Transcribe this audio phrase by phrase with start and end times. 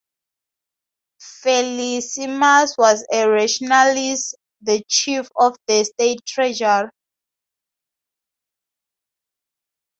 [1.21, 6.89] Felicissimus was a "rationalis", the chief of the state treasury.